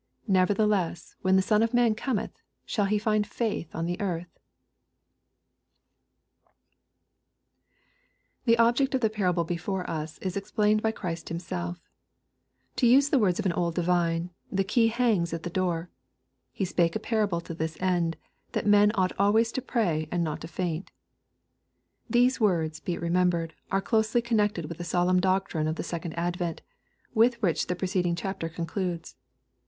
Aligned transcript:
Nevertheless, 0.27 1.13
when 1.21 1.35
the 1.35 1.43
Son 1.43 1.61
of 1.61 1.75
man 1.75 1.93
cometb, 1.93 2.31
shtJl 2.67 2.87
he 2.87 2.97
find 2.97 3.27
fuith 3.29 3.67
on 3.75 3.85
the 3.85 4.01
earth? 4.01 4.35
The 8.45 8.57
object 8.57 8.95
of 8.95 9.01
the 9.01 9.11
parable 9.11 9.43
before 9.43 9.87
us, 9.87 10.17
is 10.17 10.35
explained 10.35 10.81
by 10.81 10.89
Christ 10.91 11.29
Himself, 11.29 11.87
To 12.77 12.87
use 12.87 13.09
the 13.09 13.19
words 13.19 13.37
of 13.37 13.45
an 13.45 13.53
old 13.53 13.75
divine," 13.75 14.31
The 14.51 14.63
key 14.63 14.87
hangs 14.87 15.35
at 15.35 15.43
the 15.43 15.51
door." 15.51 15.91
—"He 16.51 16.65
spake 16.65 16.95
a 16.95 16.99
parable 16.99 17.39
to 17.41 17.53
this 17.53 17.77
end; 17.79 18.17
that 18.53 18.65
men 18.65 18.91
ought 18.95 19.13
always 19.19 19.51
to 19.51 19.61
pray, 19.61 20.09
and 20.11 20.23
not 20.23 20.41
to 20.41 20.47
faint." 20.47 20.89
These 22.09 22.39
words, 22.39 22.79
be 22.79 22.95
it 22.95 23.01
remembered, 23.01 23.53
are 23.69 23.81
closely 23.81 24.23
con 24.23 24.39
nected 24.39 24.67
with 24.67 24.79
the 24.79 24.83
solemn 24.83 25.19
doctrine 25.19 25.67
of 25.67 25.75
the 25.75 25.83
second 25.83 26.13
advent, 26.15 26.63
with 27.13 27.39
which 27.43 27.67
the 27.67 27.75
preceding 27.75 28.15
chaptef^concludes. 28.15 29.13